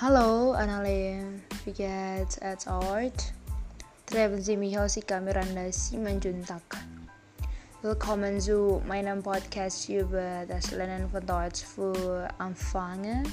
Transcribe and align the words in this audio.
Hallo 0.00 0.52
Annalena, 0.52 1.40
wie 1.64 1.72
geht's 1.72 2.38
als 2.38 2.68
Ort? 2.68 3.32
Treffen 4.06 4.40
Sie 4.40 4.56
mich 4.56 4.78
aus 4.78 4.94
Miranda 4.96 5.72
Simanjuntag. 5.72 6.62
Willkommen 7.82 8.40
zu 8.40 8.80
meinem 8.86 9.20
Podcast 9.24 9.88
über 9.88 10.46
das 10.46 10.70
Lernen 10.70 11.10
von 11.10 11.26
Deutsch 11.26 11.64
für 11.64 12.28
Anfänger. 12.38 13.24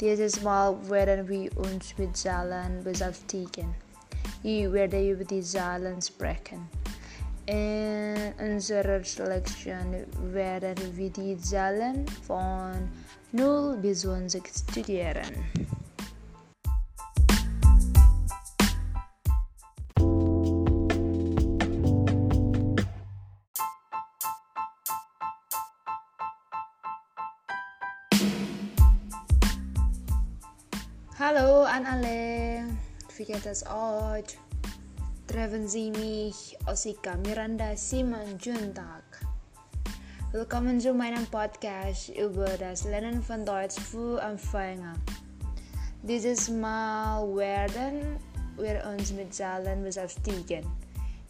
Dieses 0.00 0.40
Mal 0.40 0.78
werden 0.88 1.28
wir 1.28 1.54
uns 1.58 1.98
mit 1.98 2.16
Zahlen 2.16 2.82
beschäftigen. 2.82 3.74
Ich 4.42 4.72
werde 4.72 5.10
über 5.10 5.24
die 5.24 5.42
Zahlen 5.42 6.00
sprechen. 6.00 6.70
In 7.44 8.32
unserer 8.40 9.04
Selektion 9.04 10.06
werden 10.32 10.74
wir 10.94 11.10
die 11.10 11.38
Zahlen 11.38 12.06
von 12.26 12.88
0 13.30 13.76
bis 13.76 14.00
20 14.00 14.42
studieren. 14.48 15.75
Hallo 31.18 31.62
an 31.62 31.86
alle, 31.86 32.66
wie 33.16 33.24
geht 33.24 33.46
es 33.46 33.64
euch? 33.64 34.36
Treffen 35.26 35.66
Sie 35.66 35.90
mich 35.90 36.58
Osika 36.66 37.16
Miranda 37.16 37.74
Simon 37.74 38.36
Juntag. 38.38 39.02
Willkommen 40.32 40.78
zu 40.78 40.92
meinem 40.92 41.24
Podcast 41.28 42.10
über 42.10 42.44
das 42.58 42.84
Lernen 42.84 43.22
von 43.22 43.46
Deutsch 43.46 43.80
für 43.80 44.22
Anfänger. 44.22 44.92
Dieses 46.02 46.50
Mal 46.50 47.26
werden 47.34 48.18
wir 48.58 48.84
uns 48.86 49.10
mit 49.10 49.32
Zahlen 49.32 49.84
beschäftigen. 49.84 50.66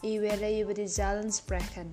Ich 0.03 0.21
werde 0.21 0.63
über 0.63 0.75
die 0.75 0.87
Zahlen 0.87 1.31
sprechen. 1.31 1.93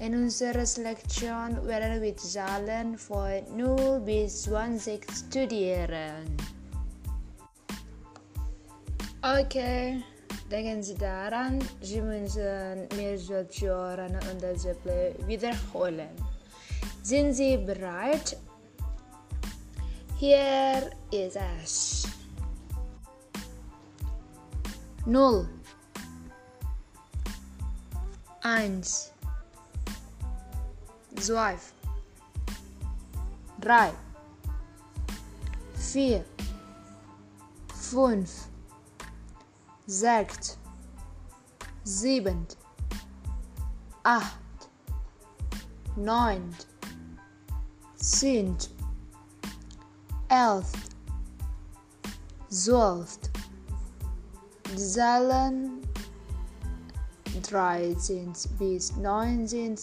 In 0.00 0.16
unserer 0.16 0.66
Lektion 0.82 1.64
werden 1.64 2.02
wir 2.02 2.16
Zahlen 2.16 2.98
von 2.98 3.40
0 3.56 4.00
bis 4.00 4.42
20 4.42 5.06
studieren. 5.12 6.36
Okay, 9.24 10.02
denken 10.50 10.82
Sie 10.82 10.96
daran, 10.96 11.60
Sie 11.80 12.00
müssen 12.00 12.88
mir 12.96 13.16
solche 13.16 13.70
Ohren 13.72 14.16
und 14.16 14.42
Exempel 14.42 15.14
wiederholen. 15.28 16.10
Sind 17.04 17.32
Sie 17.32 17.56
bereit? 17.56 18.36
Hier 20.16 20.90
ist 21.12 21.38
es. 21.62 22.08
Null. 25.06 25.48
Eins. 28.42 29.12
Zwei. 31.14 31.56
Drei. 33.60 33.92
Vier. 35.76 36.24
Fünf 37.72 38.51
sechs, 39.86 40.58
sieben, 41.84 42.46
acht, 44.02 44.38
neun, 45.96 46.54
zehn, 47.96 48.56
elf, 50.28 50.72
zwölf, 52.48 53.18
Zahlen 54.76 55.82
13 57.42 58.32
bis 58.58 58.96
19 58.96 59.76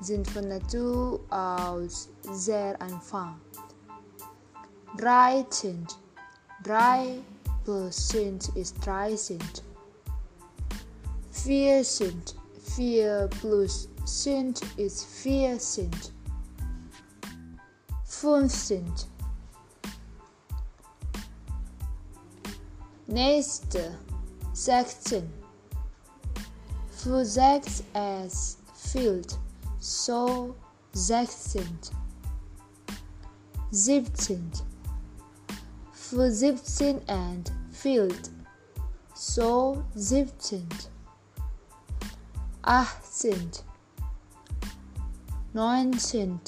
sind 0.00 0.28
von 0.30 0.48
Natur 0.48 1.20
aus 1.30 2.08
sehr 2.32 2.80
einfach. 2.80 3.34
13, 4.98 5.86
3 6.62 7.20
Prozent 7.64 8.48
ist 8.56 8.76
3 8.84 9.14
Cent. 9.16 9.62
4 11.30 11.82
Cent. 11.82 12.36
4 12.76 13.28
plus 13.40 13.88
Cent 14.04 14.60
ist 14.76 15.04
4 15.04 15.58
Cent. 15.58 16.12
5 18.04 18.52
Cent. 18.52 19.08
Nächste 23.06 23.98
16. 24.52 25.30
Für 26.90 27.24
6 27.24 27.82
es 27.92 28.58
fehlt, 28.74 29.38
so 29.80 30.54
16. 30.92 31.66
17 33.70 34.71
17 36.12 37.00
and 37.08 37.50
filled. 37.70 38.28
So 39.14 39.82
17. 39.94 40.66
18. 42.64 43.50
19. 45.54 46.40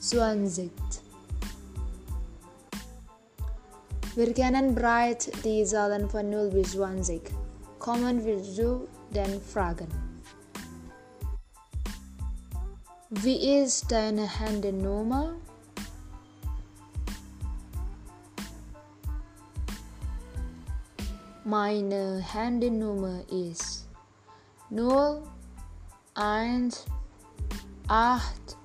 20. 0.00 0.70
Wir 4.16 4.34
kennen 4.34 4.74
breit 4.74 5.30
die 5.44 5.64
Zahlen 5.64 6.10
von 6.10 6.28
0 6.28 6.50
bis 6.50 6.72
20. 6.72 7.22
Kommen 7.78 8.24
wir 8.24 8.42
zu 8.42 8.88
den 9.14 9.40
Fragen. 9.40 9.86
Wie 13.10 13.62
ist 13.62 13.90
deine 13.92 14.26
Handynummer? 14.40 15.34
Meine 21.50 22.20
Handynummer 22.20 23.28
ist 23.28 23.88
0 24.68 25.20
1 26.14 26.86
8 27.88 28.56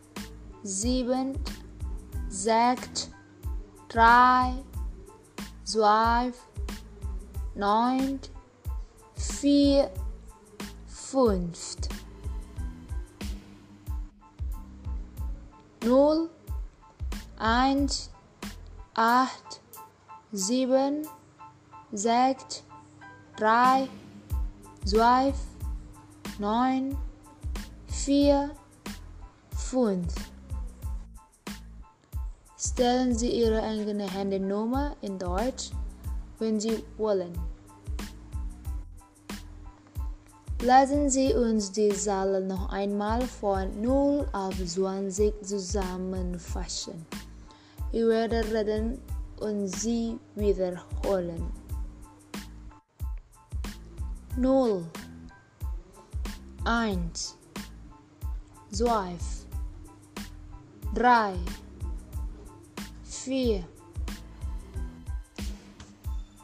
7 0.62 1.34
6 2.30 3.10
3 3.90 4.64
2 5.64 6.32
9 7.56 8.20
4 9.16 9.92
5 10.86 11.78
0 15.84 16.30
1 17.40 18.12
8 18.94 19.62
7 20.32 21.08
6 21.92 22.64
3, 23.38 23.90
2, 24.86 25.34
9, 26.40 26.98
4, 27.88 28.50
5. 29.52 30.06
Stellen 32.58 33.14
Sie 33.14 33.30
Ihre 33.30 33.62
eigene 33.62 34.10
Handynummer 34.10 34.96
in 35.02 35.20
Deutsch, 35.20 35.72
wenn 36.40 36.62
Sie 36.62 36.82
wollen. 36.98 37.34
Lassen 40.62 41.10
Sie 41.10 41.34
uns 41.34 41.74
die 41.74 41.90
Zahlen 41.90 42.48
noch 42.48 42.70
einmal 42.70 43.22
von 43.24 43.82
0 43.82 44.30
auf 44.32 44.56
20 44.66 45.46
zusammenfassen. 45.46 47.06
Ich 47.92 48.06
werde 48.06 48.46
reden 48.54 48.98
und 49.42 49.68
Sie 49.68 50.18
wiederholen 50.36 51.65
null, 54.36 54.86
eins, 56.66 57.38
zwei, 58.72 59.18
drei, 60.94 61.38
vier, 63.04 63.64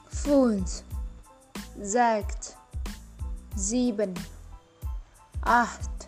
fünf, 0.08 0.84
sechs, 1.82 2.56
sieben, 3.56 4.14
acht, 5.42 6.08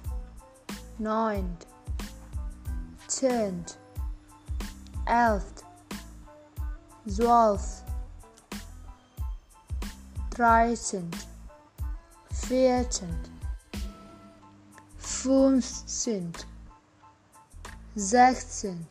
neun, 0.99 1.57
zehn, 3.07 3.65
elf, 5.05 5.43
zwölf, 7.05 7.83
dreizehn 10.29 11.11
vierzehn, 12.47 13.15
fünfzehn, 14.97 16.31
sechzehn, 17.95 18.85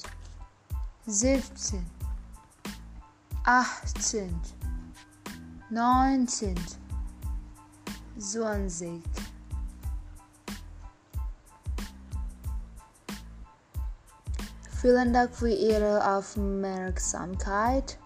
siebzehn, 1.07 1.87
achtzehn, 3.45 4.41
neunzehn, 5.71 6.59
zwanzig. 8.19 9.03
Vielen 14.81 15.13
Dank 15.13 15.35
für 15.35 15.49
Ihre 15.49 16.17
Aufmerksamkeit. 16.17 17.99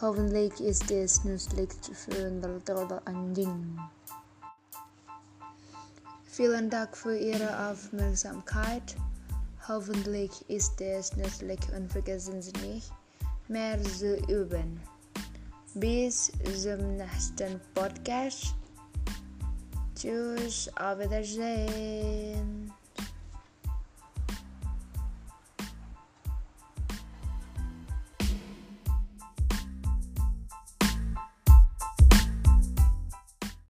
Hoffentlich 0.00 0.60
ist 0.60 0.90
es 0.90 1.22
nützlich 1.22 1.70
für 1.92 2.12
Anjing. 3.04 3.78
Vielen 6.32 6.70
Dank 6.70 6.96
für 6.96 7.14
Ihre 7.14 7.68
Aufmerksamkeit. 7.70 8.96
Hoffentlich 9.68 10.30
ist 10.48 10.80
es 10.80 11.14
nützlich 11.14 11.60
und 11.76 11.92
vergessen 11.92 12.40
Sie 12.40 12.54
nicht, 12.66 12.90
mehr 13.48 13.78
zu 13.82 14.16
üben. 14.30 14.80
Bis 15.74 16.32
zum 16.62 16.96
nächsten 16.96 17.60
Podcast. 17.74 18.54
Tschüss, 19.94 20.70
auf 20.74 20.98
Wiedersehen. 21.00 22.61